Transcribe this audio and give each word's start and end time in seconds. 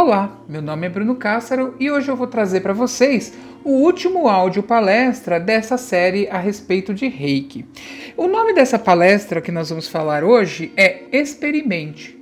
Olá, 0.00 0.40
meu 0.48 0.62
nome 0.62 0.86
é 0.86 0.88
Bruno 0.88 1.16
Cássaro 1.16 1.74
e 1.80 1.90
hoje 1.90 2.08
eu 2.08 2.14
vou 2.14 2.28
trazer 2.28 2.60
para 2.60 2.72
vocês 2.72 3.36
o 3.64 3.70
último 3.70 4.28
áudio 4.28 4.62
palestra 4.62 5.40
dessa 5.40 5.76
série 5.76 6.28
a 6.28 6.38
respeito 6.38 6.94
de 6.94 7.08
Reiki. 7.08 7.64
O 8.16 8.28
nome 8.28 8.52
dessa 8.52 8.78
palestra 8.78 9.40
que 9.40 9.50
nós 9.50 9.70
vamos 9.70 9.88
falar 9.88 10.22
hoje 10.22 10.70
é 10.76 11.00
Experimente. 11.10 12.16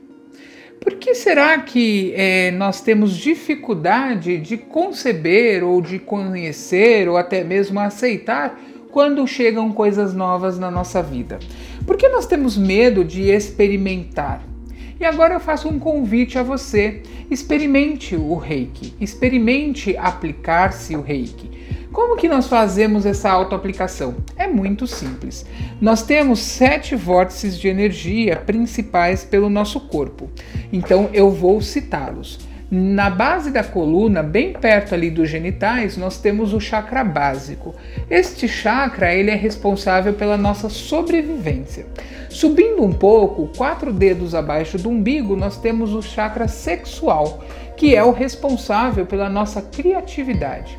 Por 0.81 0.95
que 0.95 1.15
será 1.15 1.59
que 1.59 2.15
é, 2.17 2.51
nós 2.53 2.81
temos 2.81 3.15
dificuldade 3.15 4.39
de 4.39 4.57
conceber 4.57 5.63
ou 5.63 5.83
de 5.83 5.99
conhecer 5.99 7.11
ou 7.11 7.19
até 7.19 7.45
mesmo 7.45 7.79
aceitar 7.79 8.59
quando 8.91 9.27
chegam 9.27 9.71
coisas 9.71 10.15
novas 10.15 10.59
na 10.59 10.71
nossa 10.71 11.03
vida? 11.03 11.39
Por 11.87 11.99
que 11.99 12.09
nós 12.09 12.25
temos 12.25 12.57
medo 12.57 13.05
de 13.05 13.25
experimentar? 13.25 14.56
E 14.99 15.05
agora 15.05 15.35
eu 15.35 15.41
faço 15.41 15.69
um 15.69 15.79
convite 15.79 16.39
a 16.39 16.43
você: 16.43 17.03
experimente 17.31 18.17
o 18.17 18.35
reiki, 18.37 18.95
experimente 19.01 19.97
aplicar-se 19.97 20.97
o 20.97 21.03
reiki. 21.03 21.51
Como 21.93 22.17
que 22.17 22.29
nós 22.29 22.47
fazemos 22.47 23.07
essa 23.07 23.31
autoaplicação? 23.31 24.17
É 24.37 24.47
muito 24.47 24.87
simples. 24.87 25.47
Nós 25.81 26.03
temos 26.03 26.41
sete 26.41 26.95
vórtices 26.95 27.59
de 27.59 27.69
energia 27.69 28.37
principais 28.37 29.25
pelo 29.25 29.49
nosso 29.49 29.81
corpo. 29.81 30.31
Então 30.73 31.09
eu 31.13 31.31
vou 31.31 31.61
citá-los. 31.61 32.39
Na 32.69 33.09
base 33.09 33.53
da 33.53 33.63
coluna, 33.63 34.25
bem 34.25 34.53
perto 34.53 34.93
ali 34.93 35.09
dos 35.09 35.31
genitais, 35.31 35.97
nós 35.97 36.19
temos 36.19 36.53
o 36.53 36.59
chakra 36.59 37.05
básico. 37.05 37.73
Este 38.11 38.49
chakra 38.49 39.15
ele 39.15 39.31
é 39.31 39.37
responsável 39.37 40.15
pela 40.15 40.37
nossa 40.37 40.69
sobrevivência. 40.69 41.87
Subindo 42.29 42.83
um 42.83 42.93
pouco, 42.93 43.49
quatro 43.57 43.93
dedos 43.93 44.35
abaixo 44.35 44.79
do 44.79 44.89
umbigo, 44.89 45.37
nós 45.37 45.57
temos 45.57 45.95
o 45.95 46.03
chakra 46.03 46.49
sexual, 46.49 47.45
que 47.77 47.95
é 47.95 48.03
o 48.03 48.11
responsável 48.11 49.07
pela 49.07 49.31
nossa 49.31 49.63
criatividade. 49.63 50.77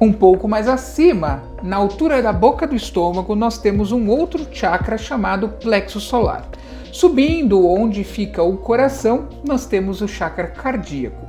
Um 0.00 0.14
pouco 0.14 0.48
mais 0.48 0.66
acima, 0.66 1.42
na 1.62 1.76
altura 1.76 2.22
da 2.22 2.32
boca 2.32 2.66
do 2.66 2.74
estômago, 2.74 3.36
nós 3.36 3.58
temos 3.58 3.92
um 3.92 4.08
outro 4.08 4.46
chakra 4.50 4.96
chamado 4.96 5.50
plexo 5.50 6.00
solar. 6.00 6.48
Subindo 6.92 7.66
onde 7.66 8.04
fica 8.04 8.42
o 8.42 8.58
coração, 8.58 9.26
nós 9.42 9.64
temos 9.64 10.02
o 10.02 10.06
chakra 10.06 10.46
cardíaco. 10.46 11.26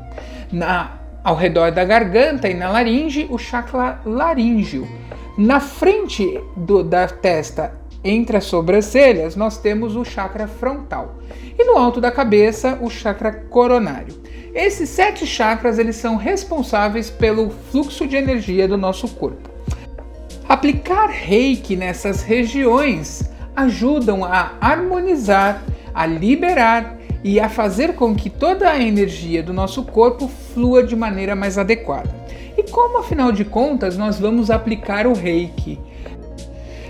Na, 0.51 0.99
ao 1.23 1.37
redor 1.37 1.71
da 1.71 1.85
garganta 1.85 2.49
e 2.49 2.53
na 2.53 2.69
laringe, 2.69 3.25
o 3.29 3.37
chakra 3.37 4.01
laríngeo. 4.05 4.85
Na 5.37 5.61
frente 5.61 6.37
do, 6.57 6.83
da 6.83 7.07
testa, 7.07 7.73
entre 8.03 8.35
as 8.35 8.43
sobrancelhas, 8.43 9.37
nós 9.37 9.57
temos 9.57 9.95
o 9.95 10.03
chakra 10.03 10.47
frontal. 10.47 11.15
E 11.57 11.63
no 11.63 11.77
alto 11.77 12.01
da 12.01 12.11
cabeça, 12.11 12.77
o 12.81 12.89
chakra 12.89 13.31
coronário. 13.31 14.21
Esses 14.53 14.89
sete 14.89 15.25
chakras 15.25 15.79
eles 15.79 15.95
são 15.95 16.17
responsáveis 16.17 17.09
pelo 17.09 17.49
fluxo 17.71 18.05
de 18.05 18.17
energia 18.17 18.67
do 18.67 18.77
nosso 18.77 19.07
corpo. 19.07 19.49
Aplicar 20.47 21.07
reiki 21.07 21.77
nessas 21.77 22.21
regiões 22.21 23.32
ajudam 23.55 24.23
a 24.23 24.53
harmonizar, 24.59 25.63
a 25.93 26.05
liberar 26.05 26.97
e 27.23 27.39
a 27.39 27.47
fazer 27.47 27.93
com 27.93 28.15
que 28.15 28.29
toda 28.29 28.69
a 28.69 28.81
energia 28.81 29.41
do 29.41 29.53
nosso 29.53 29.83
corpo 29.83 30.27
flua 30.53 30.83
de 30.83 30.95
maneira 30.95 31.35
mais 31.35 31.57
adequada. 31.57 32.09
E 32.57 32.63
como 32.63 32.99
afinal 32.99 33.31
de 33.31 33.45
contas 33.45 33.97
nós 33.97 34.19
vamos 34.19 34.51
aplicar 34.51 35.07
o 35.07 35.13
reiki? 35.13 35.79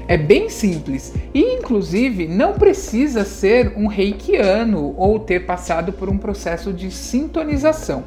É 0.08 0.18
bem 0.18 0.50
simples 0.50 1.14
e, 1.34 1.40
inclusive, 1.56 2.28
não 2.28 2.54
precisa 2.54 3.24
ser 3.24 3.74
um 3.78 3.88
reikiano 3.88 4.94
ou 4.98 5.18
ter 5.18 5.46
passado 5.46 5.94
por 5.94 6.10
um 6.10 6.18
processo 6.18 6.74
de 6.74 6.92
sintonização. 6.92 8.04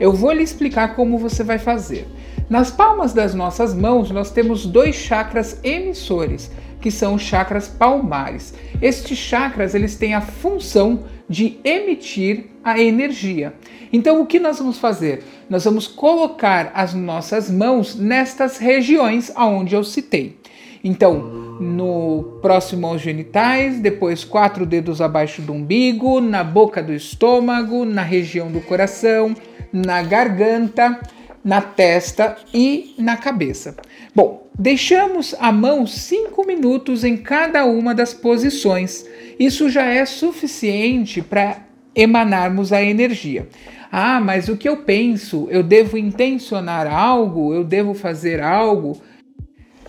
Eu 0.00 0.12
vou 0.12 0.32
lhe 0.32 0.42
explicar 0.42 0.94
como 0.94 1.18
você 1.18 1.44
vai 1.44 1.58
fazer. 1.58 2.08
Nas 2.48 2.70
palmas 2.70 3.12
das 3.12 3.34
nossas 3.34 3.74
mãos, 3.74 4.10
nós 4.10 4.30
temos 4.30 4.64
dois 4.64 4.94
chakras 4.94 5.58
emissores, 5.62 6.50
que 6.86 6.90
são 6.92 7.16
os 7.16 7.22
chakras 7.22 7.66
palmares. 7.66 8.54
Estes 8.80 9.18
chakras 9.18 9.74
eles 9.74 9.96
têm 9.96 10.14
a 10.14 10.20
função 10.20 11.02
de 11.28 11.58
emitir 11.64 12.44
a 12.62 12.80
energia. 12.80 13.54
Então, 13.92 14.22
o 14.22 14.26
que 14.26 14.38
nós 14.38 14.60
vamos 14.60 14.78
fazer? 14.78 15.24
Nós 15.50 15.64
vamos 15.64 15.88
colocar 15.88 16.70
as 16.72 16.94
nossas 16.94 17.50
mãos 17.50 17.96
nestas 17.96 18.58
regiões 18.58 19.32
aonde 19.34 19.74
eu 19.74 19.82
citei. 19.82 20.38
Então, 20.84 21.58
no 21.60 22.38
próximo 22.40 22.86
aos 22.86 23.02
genitais, 23.02 23.80
depois 23.80 24.22
quatro 24.22 24.64
dedos 24.64 25.00
abaixo 25.00 25.42
do 25.42 25.52
umbigo, 25.52 26.20
na 26.20 26.44
boca 26.44 26.80
do 26.80 26.92
estômago, 26.92 27.84
na 27.84 28.02
região 28.02 28.46
do 28.46 28.60
coração, 28.60 29.34
na 29.72 30.04
garganta, 30.04 31.00
na 31.46 31.60
testa 31.60 32.36
e 32.54 32.94
na 32.96 33.16
cabeça. 33.16 33.76
Bom, 34.16 34.48
deixamos 34.58 35.34
a 35.38 35.52
mão 35.52 35.86
5 35.86 36.46
minutos 36.46 37.04
em 37.04 37.18
cada 37.18 37.66
uma 37.66 37.94
das 37.94 38.14
posições. 38.14 39.04
Isso 39.38 39.68
já 39.68 39.84
é 39.84 40.06
suficiente 40.06 41.20
para 41.20 41.58
emanarmos 41.94 42.72
a 42.72 42.82
energia. 42.82 43.46
Ah, 43.92 44.18
mas 44.18 44.48
o 44.48 44.56
que 44.56 44.66
eu 44.66 44.78
penso? 44.78 45.48
Eu 45.50 45.62
devo 45.62 45.98
intencionar 45.98 46.86
algo? 46.86 47.52
Eu 47.52 47.62
devo 47.62 47.92
fazer 47.92 48.40
algo? 48.40 49.02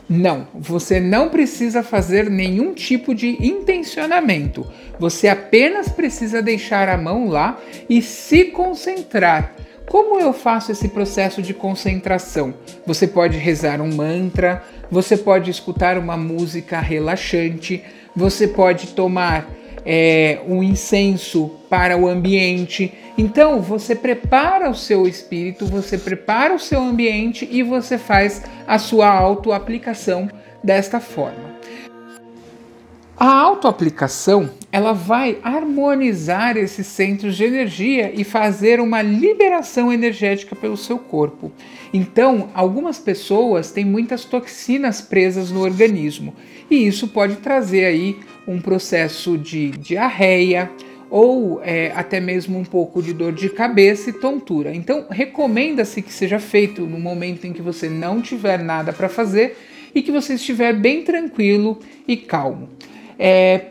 Não, 0.10 0.46
você 0.54 1.00
não 1.00 1.30
precisa 1.30 1.82
fazer 1.82 2.30
nenhum 2.30 2.74
tipo 2.74 3.16
de 3.16 3.30
intencionamento. 3.40 4.68
Você 5.00 5.30
apenas 5.30 5.88
precisa 5.88 6.42
deixar 6.42 6.90
a 6.90 6.98
mão 6.98 7.30
lá 7.30 7.58
e 7.90 8.02
se 8.02 8.44
concentrar 8.44 9.56
como 9.88 10.20
eu 10.20 10.34
faço 10.34 10.72
esse 10.72 10.90
processo 10.90 11.42
de 11.42 11.54
concentração? 11.54 12.54
Você 12.86 13.08
pode 13.08 13.38
rezar 13.38 13.80
um 13.80 13.96
mantra, 13.96 14.62
você 14.92 15.16
pode 15.16 15.50
escutar 15.50 15.98
uma 15.98 16.18
música 16.18 16.82
relaxante, 16.82 17.82
você 18.14 18.50
pode 18.50 18.88
tomar 18.88 19.50
é, 19.86 20.42
um 20.46 20.62
incenso 20.62 21.50
para 21.70 21.98
o 21.98 22.06
ambiente. 22.06 22.94
Então 23.18 23.62
você 23.62 23.96
prepara 23.96 24.70
o 24.70 24.76
seu 24.76 25.08
espírito, 25.08 25.66
você 25.66 25.98
prepara 25.98 26.54
o 26.54 26.60
seu 26.60 26.82
ambiente 26.82 27.48
e 27.50 27.64
você 27.64 27.98
faz 27.98 28.44
a 28.68 28.78
sua 28.78 29.08
autoaplicação 29.08 30.30
desta 30.62 31.00
forma. 31.00 31.56
A 33.20 33.34
autoaplicação 33.34 34.52
ela 34.72 34.94
vai 34.94 35.40
harmonizar 35.42 36.56
esses 36.56 36.86
centros 36.86 37.36
de 37.36 37.46
energia 37.46 38.14
e 38.14 38.24
fazer 38.24 38.80
uma 38.80 39.02
liberação 39.02 39.92
energética 39.92 40.56
pelo 40.56 40.78
seu 40.78 41.00
corpo. 41.00 41.52
Então, 41.92 42.52
algumas 42.54 43.00
pessoas 43.00 43.72
têm 43.72 43.84
muitas 43.84 44.24
toxinas 44.24 45.02
presas 45.02 45.50
no 45.50 45.62
organismo 45.62 46.36
e 46.70 46.86
isso 46.86 47.08
pode 47.08 47.38
trazer 47.38 47.86
aí 47.86 48.20
um 48.48 48.62
processo 48.62 49.36
de 49.36 49.72
diarreia 49.72 50.70
ou 51.10 51.60
é, 51.64 51.92
até 51.96 52.20
mesmo 52.20 52.60
um 52.60 52.66
pouco 52.66 53.02
de 53.02 53.14
dor 53.14 53.34
de 53.34 53.50
cabeça 53.50 54.12
e 54.12 54.14
tontura. 54.14 54.76
Então, 54.76 55.08
recomenda-se 55.10 56.04
que 56.04 56.14
seja 56.14 56.38
feito 56.38 56.82
no 56.84 57.00
momento 57.00 57.48
em 57.48 57.54
que 57.54 57.64
você 57.64 57.90
não 57.90 58.22
tiver 58.22 58.60
nada 58.60 58.94
para 58.94 59.10
fazer 59.10 59.58
e 59.96 60.04
que 60.04 60.12
você 60.12 60.36
estiver 60.36 60.74
bem 60.74 61.02
tranquilo 61.02 61.80
e 62.08 62.16
calmo. 62.16 62.70
É, 63.20 63.68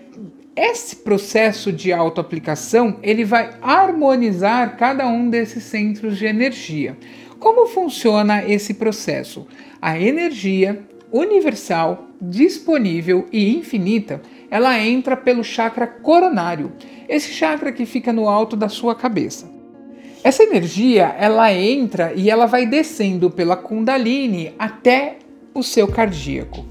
esse 0.55 0.97
processo 0.97 1.71
de 1.71 1.93
autoaplicação 1.93 2.99
ele 3.03 3.25
vai 3.25 3.51
harmonizar 3.61 4.77
cada 4.77 5.07
um 5.07 5.29
desses 5.29 5.65
centros 5.65 6.17
de 6.17 6.25
energia. 6.25 6.97
Como 7.39 7.67
funciona 7.67 8.43
esse 8.45 8.75
processo? 8.75 9.47
A 9.81 10.01
energia 10.01 10.83
universal, 11.13 12.09
disponível 12.21 13.27
e 13.31 13.55
infinita, 13.55 14.23
ela 14.51 14.79
entra 14.79 15.17
pelo 15.17 15.45
chakra 15.45 15.87
coronário, 15.87 16.73
esse 17.09 17.33
chakra 17.33 17.71
que 17.71 17.85
fica 17.85 18.13
no 18.13 18.29
alto 18.29 18.57
da 18.57 18.69
sua 18.69 18.95
cabeça. 18.95 19.51
Essa 20.25 20.43
energia, 20.43 21.15
ela 21.19 21.53
entra 21.53 22.13
e 22.15 22.31
ela 22.31 22.47
vai 22.47 22.67
descendo 22.67 23.31
pela 23.31 23.57
Kundalini 23.57 24.55
até 24.59 25.19
o 25.55 25.63
seu 25.63 25.87
cardíaco. 25.87 26.65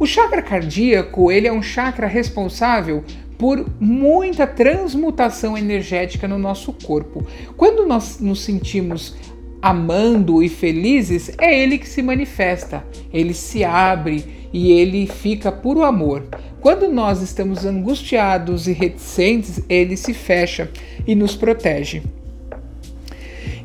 O 0.00 0.06
chakra 0.06 0.40
cardíaco, 0.40 1.30
ele 1.30 1.46
é 1.46 1.52
um 1.52 1.60
chakra 1.60 2.06
responsável 2.06 3.04
por 3.36 3.66
muita 3.78 4.46
transmutação 4.46 5.58
energética 5.58 6.26
no 6.26 6.38
nosso 6.38 6.72
corpo. 6.72 7.26
Quando 7.54 7.86
nós 7.86 8.18
nos 8.18 8.40
sentimos 8.40 9.14
amando 9.60 10.42
e 10.42 10.48
felizes, 10.48 11.30
é 11.38 11.54
ele 11.54 11.76
que 11.76 11.86
se 11.86 12.00
manifesta. 12.00 12.82
Ele 13.12 13.34
se 13.34 13.62
abre 13.62 14.48
e 14.50 14.72
ele 14.72 15.06
fica 15.06 15.52
puro 15.52 15.84
amor. 15.84 16.24
Quando 16.62 16.88
nós 16.88 17.20
estamos 17.20 17.66
angustiados 17.66 18.66
e 18.68 18.72
reticentes, 18.72 19.62
ele 19.68 19.98
se 19.98 20.14
fecha 20.14 20.70
e 21.06 21.14
nos 21.14 21.36
protege. 21.36 22.02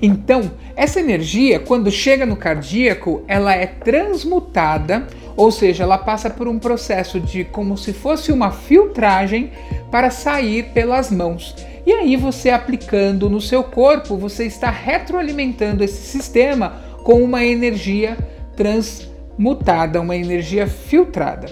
Então, 0.02 0.52
essa 0.76 1.00
energia, 1.00 1.60
quando 1.60 1.90
chega 1.90 2.26
no 2.26 2.36
cardíaco, 2.36 3.24
ela 3.26 3.56
é 3.56 3.66
transmutada 3.66 5.08
ou 5.36 5.52
seja, 5.52 5.84
ela 5.84 5.98
passa 5.98 6.30
por 6.30 6.48
um 6.48 6.58
processo 6.58 7.20
de 7.20 7.44
como 7.44 7.78
se 7.78 7.94
fosse 7.94 8.32
uma 8.32 8.52
filtragem 8.52 9.52
para 9.92 10.10
sair 10.10 10.72
pelas 10.74 11.12
mãos. 11.12 11.56
E 11.86 11.92
aí 11.92 12.16
você 12.16 12.50
aplicando 12.50 13.30
no 13.30 13.40
seu 13.40 13.64
corpo, 13.64 14.18
você 14.18 14.46
está 14.46 14.70
retroalimentando 14.70 15.84
esse 15.84 16.04
sistema 16.04 16.82
com 17.04 17.22
uma 17.22 17.44
energia 17.44 18.18
transmutada, 18.56 20.02
uma 20.02 20.16
energia 20.16 20.68
filtrada. 20.68 21.48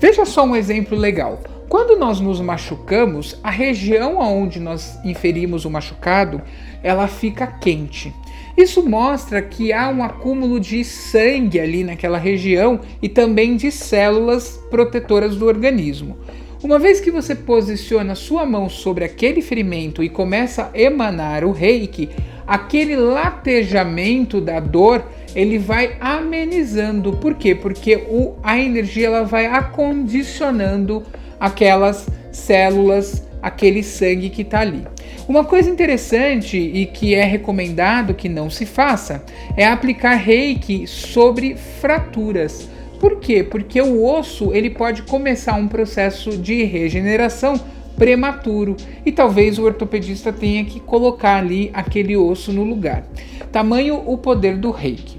Veja 0.00 0.24
só 0.24 0.44
um 0.44 0.56
exemplo 0.56 0.96
legal. 0.96 1.40
Quando 1.68 1.98
nós 1.98 2.18
nos 2.18 2.40
machucamos, 2.40 3.36
a 3.42 3.50
região 3.50 4.18
onde 4.18 4.58
nós 4.58 4.98
inferimos 5.04 5.66
o 5.66 5.70
machucado, 5.70 6.40
ela 6.82 7.06
fica 7.06 7.46
quente. 7.46 8.14
Isso 8.58 8.82
mostra 8.82 9.40
que 9.40 9.72
há 9.72 9.88
um 9.88 10.02
acúmulo 10.02 10.58
de 10.58 10.84
sangue 10.84 11.60
ali 11.60 11.84
naquela 11.84 12.18
região 12.18 12.80
e 13.00 13.08
também 13.08 13.56
de 13.56 13.70
células 13.70 14.60
protetoras 14.68 15.36
do 15.36 15.46
organismo. 15.46 16.18
Uma 16.60 16.76
vez 16.76 17.00
que 17.00 17.08
você 17.08 17.36
posiciona 17.36 18.16
sua 18.16 18.44
mão 18.44 18.68
sobre 18.68 19.04
aquele 19.04 19.42
ferimento 19.42 20.02
e 20.02 20.08
começa 20.08 20.72
a 20.74 20.76
emanar 20.76 21.44
o 21.44 21.52
reiki, 21.52 22.08
aquele 22.44 22.96
latejamento 22.96 24.40
da 24.40 24.58
dor 24.58 25.04
ele 25.36 25.56
vai 25.56 25.96
amenizando. 26.00 27.12
Por 27.12 27.36
quê? 27.36 27.54
Porque 27.54 27.94
o, 28.08 28.34
a 28.42 28.58
energia 28.58 29.06
ela 29.06 29.22
vai 29.22 29.46
acondicionando 29.46 31.04
aquelas 31.38 32.08
células, 32.32 33.24
aquele 33.40 33.84
sangue 33.84 34.30
que 34.30 34.42
está 34.42 34.62
ali. 34.62 34.84
Uma 35.28 35.44
coisa 35.44 35.68
interessante 35.70 36.56
e 36.56 36.86
que 36.86 37.14
é 37.14 37.24
recomendado 37.24 38.14
que 38.14 38.28
não 38.28 38.48
se 38.48 38.64
faça 38.64 39.24
é 39.56 39.66
aplicar 39.66 40.14
reiki 40.14 40.86
sobre 40.86 41.56
fraturas. 41.56 42.68
Por 42.98 43.20
quê? 43.20 43.44
Porque 43.44 43.80
o 43.80 44.04
osso 44.04 44.52
ele 44.52 44.70
pode 44.70 45.02
começar 45.02 45.54
um 45.54 45.68
processo 45.68 46.36
de 46.36 46.64
regeneração 46.64 47.60
prematuro 47.96 48.76
e 49.04 49.10
talvez 49.10 49.58
o 49.58 49.64
ortopedista 49.64 50.32
tenha 50.32 50.64
que 50.64 50.80
colocar 50.80 51.36
ali 51.36 51.70
aquele 51.74 52.16
osso 52.16 52.52
no 52.52 52.64
lugar. 52.64 53.04
Tamanho 53.52 54.02
o 54.06 54.16
poder 54.16 54.56
do 54.56 54.70
reiki. 54.70 55.17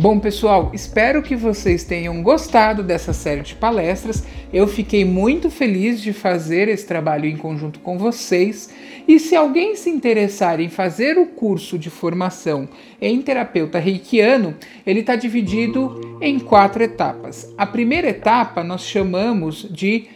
Bom, 0.00 0.20
pessoal, 0.20 0.70
espero 0.72 1.20
que 1.24 1.34
vocês 1.34 1.82
tenham 1.82 2.22
gostado 2.22 2.84
dessa 2.84 3.12
série 3.12 3.40
de 3.40 3.56
palestras. 3.56 4.22
Eu 4.52 4.68
fiquei 4.68 5.04
muito 5.04 5.50
feliz 5.50 6.00
de 6.00 6.12
fazer 6.12 6.68
esse 6.68 6.86
trabalho 6.86 7.26
em 7.26 7.36
conjunto 7.36 7.80
com 7.80 7.98
vocês. 7.98 8.72
E 9.08 9.18
se 9.18 9.34
alguém 9.34 9.74
se 9.74 9.90
interessar 9.90 10.60
em 10.60 10.68
fazer 10.68 11.18
o 11.18 11.26
curso 11.26 11.76
de 11.76 11.90
formação 11.90 12.68
em 13.00 13.20
terapeuta 13.20 13.80
reikiano, 13.80 14.54
ele 14.86 15.00
está 15.00 15.16
dividido 15.16 16.16
em 16.20 16.38
quatro 16.38 16.80
etapas. 16.80 17.52
A 17.58 17.66
primeira 17.66 18.08
etapa 18.08 18.62
nós 18.62 18.82
chamamos 18.82 19.66
de 19.68 20.06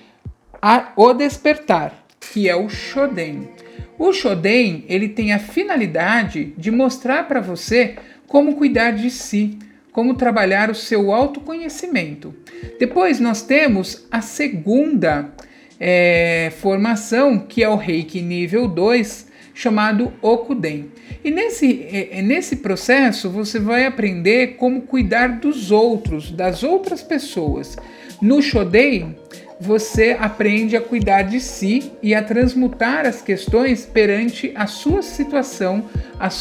o 0.94 1.12
despertar, 1.12 2.06
que 2.32 2.48
é 2.48 2.54
o 2.54 2.68
Shoden. 2.68 3.48
O 3.98 4.12
Shoden 4.12 4.84
ele 4.88 5.08
tem 5.08 5.32
a 5.32 5.40
finalidade 5.40 6.54
de 6.56 6.70
mostrar 6.70 7.26
para 7.26 7.40
você 7.40 7.96
como 8.28 8.54
cuidar 8.54 8.92
de 8.92 9.10
si 9.10 9.58
como 9.92 10.14
trabalhar 10.14 10.70
o 10.70 10.74
seu 10.74 11.12
autoconhecimento. 11.12 12.34
Depois 12.78 13.20
nós 13.20 13.42
temos 13.42 14.06
a 14.10 14.20
segunda 14.20 15.30
é, 15.78 16.52
formação, 16.60 17.38
que 17.38 17.62
é 17.62 17.68
o 17.68 17.76
Reiki 17.76 18.22
nível 18.22 18.66
2, 18.66 19.31
chamado 19.54 20.12
Okuden. 20.20 20.90
E 21.24 21.30
nesse, 21.30 21.82
é, 21.90 22.18
é, 22.18 22.22
nesse 22.22 22.56
processo 22.56 23.30
você 23.30 23.58
vai 23.58 23.86
aprender 23.86 24.56
como 24.56 24.82
cuidar 24.82 25.38
dos 25.40 25.70
outros, 25.70 26.30
das 26.30 26.62
outras 26.62 27.02
pessoas. 27.02 27.76
No 28.20 28.40
Shodei, 28.42 29.06
você 29.60 30.16
aprende 30.18 30.76
a 30.76 30.80
cuidar 30.80 31.22
de 31.22 31.40
si 31.40 31.92
e 32.02 32.14
a 32.14 32.22
transmutar 32.22 33.06
as 33.06 33.22
questões 33.22 33.86
perante 33.86 34.52
a 34.56 34.66
sua 34.66 35.02
situação, 35.02 35.84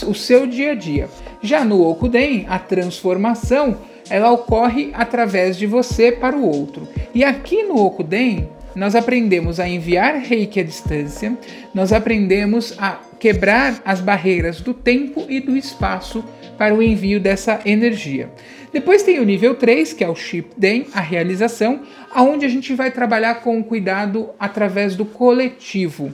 o 0.07 0.13
seu 0.13 0.47
dia 0.47 0.71
a 0.71 0.75
dia. 0.75 1.07
Já 1.41 1.63
no 1.63 1.87
Okuden, 1.87 2.45
a 2.49 2.57
transformação 2.57 3.77
ela 4.09 4.31
ocorre 4.31 4.91
através 4.93 5.55
de 5.55 5.65
você 5.65 6.11
para 6.11 6.35
o 6.35 6.45
outro. 6.45 6.87
E 7.13 7.23
aqui 7.23 7.63
no 7.63 7.77
Okuden, 7.77 8.49
nós 8.75 8.95
aprendemos 8.95 9.59
a 9.59 9.67
enviar 9.67 10.15
reiki 10.15 10.59
à 10.59 10.63
distância, 10.63 11.37
nós 11.73 11.91
aprendemos 11.91 12.75
a 12.77 12.99
quebrar 13.19 13.81
as 13.85 14.01
barreiras 14.01 14.61
do 14.61 14.73
tempo 14.73 15.25
e 15.29 15.39
do 15.39 15.55
espaço 15.55 16.23
para 16.57 16.73
o 16.73 16.81
envio 16.81 17.19
dessa 17.19 17.59
energia. 17.65 18.29
Depois 18.73 19.03
tem 19.03 19.19
o 19.19 19.25
nível 19.25 19.53
3, 19.55 19.91
que 19.91 20.03
é 20.03 20.07
o 20.07 20.15
Shipden, 20.15 20.87
a 20.93 21.01
realização, 21.01 21.81
aonde 22.09 22.45
a 22.45 22.49
gente 22.49 22.73
vai 22.73 22.89
trabalhar 22.89 23.35
com 23.41 23.61
cuidado 23.61 24.29
através 24.39 24.95
do 24.95 25.03
coletivo. 25.03 26.13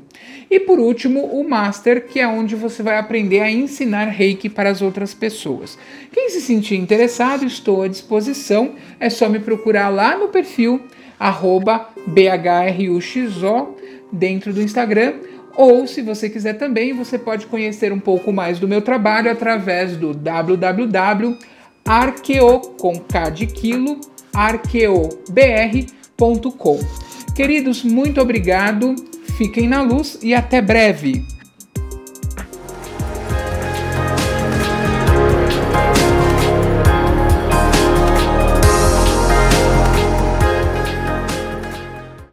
E 0.49 0.59
por 0.59 0.79
último, 0.79 1.25
o 1.25 1.47
Master, 1.47 2.07
que 2.07 2.19
é 2.19 2.27
onde 2.27 2.55
você 2.55 2.81
vai 2.81 2.97
aprender 2.97 3.41
a 3.41 3.51
ensinar 3.51 4.05
Reiki 4.05 4.49
para 4.49 4.71
as 4.71 4.81
outras 4.81 5.13
pessoas. 5.13 5.77
Quem 6.11 6.29
se 6.29 6.41
sentir 6.41 6.75
interessado, 6.75 7.45
estou 7.45 7.83
à 7.83 7.87
disposição, 7.87 8.73
é 8.99 9.09
só 9.09 9.29
me 9.29 9.39
procurar 9.39 9.89
lá 9.89 10.17
no 10.17 10.29
perfil 10.29 10.81
BHRUXO 12.07 13.75
dentro 14.11 14.53
do 14.53 14.61
Instagram 14.61 15.15
ou 15.55 15.87
se 15.87 16.01
você 16.03 16.29
quiser 16.29 16.53
também, 16.53 16.93
você 16.93 17.17
pode 17.17 17.47
conhecer 17.47 17.91
um 17.91 17.99
pouco 17.99 18.31
mais 18.31 18.59
do 18.59 18.67
meu 18.67 18.81
trabalho 18.81 19.31
através 19.31 19.97
do 19.97 20.13
www 20.13 21.37
arqueo 21.87 22.59
com 22.77 22.99
K 22.99 23.29
de 23.29 23.47
quilo, 23.47 24.01
arqueobr.com. 24.33 25.09
Queridos, 27.33 27.83
muito 27.83 28.19
obrigado, 28.19 28.93
fiquem 29.37 29.69
na 29.69 29.81
luz 29.81 30.19
e 30.21 30.33
até 30.33 30.61
breve. 30.61 31.23